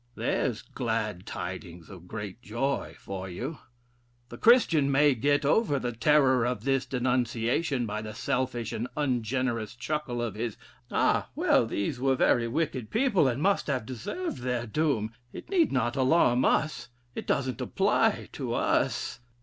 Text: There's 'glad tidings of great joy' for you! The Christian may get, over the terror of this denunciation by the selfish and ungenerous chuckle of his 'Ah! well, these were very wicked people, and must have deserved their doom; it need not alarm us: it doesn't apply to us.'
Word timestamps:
There's 0.15 0.63
'glad 0.63 1.27
tidings 1.27 1.87
of 1.87 2.07
great 2.07 2.41
joy' 2.41 2.95
for 2.97 3.29
you! 3.29 3.59
The 4.29 4.37
Christian 4.39 4.89
may 4.91 5.13
get, 5.13 5.45
over 5.45 5.77
the 5.77 5.91
terror 5.91 6.43
of 6.43 6.63
this 6.63 6.87
denunciation 6.87 7.85
by 7.85 8.01
the 8.01 8.15
selfish 8.15 8.71
and 8.71 8.87
ungenerous 8.97 9.75
chuckle 9.75 10.19
of 10.19 10.33
his 10.33 10.57
'Ah! 10.89 11.29
well, 11.35 11.67
these 11.67 11.99
were 11.99 12.15
very 12.15 12.47
wicked 12.47 12.89
people, 12.89 13.27
and 13.27 13.43
must 13.43 13.67
have 13.67 13.85
deserved 13.85 14.39
their 14.39 14.65
doom; 14.65 15.13
it 15.33 15.51
need 15.51 15.71
not 15.71 15.95
alarm 15.95 16.45
us: 16.45 16.89
it 17.13 17.27
doesn't 17.27 17.61
apply 17.61 18.27
to 18.33 18.55
us.' 18.55 19.19